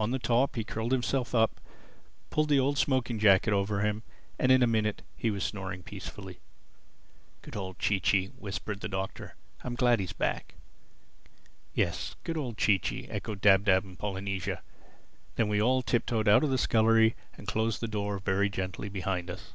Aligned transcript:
On 0.00 0.10
the 0.10 0.18
top, 0.18 0.56
he 0.56 0.64
curled 0.64 0.90
himself 0.90 1.32
up, 1.32 1.60
pulled 2.28 2.48
the 2.48 2.58
old 2.58 2.76
smoking 2.76 3.20
jacket 3.20 3.52
over 3.52 3.82
him, 3.82 4.02
and 4.36 4.50
in 4.50 4.64
a 4.64 4.66
minute 4.66 5.02
he 5.16 5.30
was 5.30 5.44
snoring 5.44 5.84
peacefully. 5.84 6.40
"Good 7.42 7.54
old 7.54 7.78
Chee 7.78 8.00
Chee!" 8.00 8.26
whispered 8.36 8.80
the 8.80 8.88
Doctor. 8.88 9.36
"I'm 9.62 9.76
glad 9.76 10.00
he's 10.00 10.12
back." 10.12 10.54
"Yes—good 11.72 12.36
old 12.36 12.58
Chee 12.58 12.80
Chee!" 12.80 13.06
echoed 13.10 13.40
Dab 13.40 13.64
Dab 13.64 13.84
and 13.84 13.96
Polynesia. 13.96 14.60
Then 15.36 15.46
we 15.48 15.62
all 15.62 15.82
tip 15.82 16.04
toed 16.04 16.26
out 16.26 16.42
of 16.42 16.50
the 16.50 16.58
scullery 16.58 17.14
and 17.38 17.46
closed 17.46 17.80
the 17.80 17.86
door 17.86 18.18
very 18.18 18.48
gently 18.50 18.88
behind 18.88 19.30
us. 19.30 19.52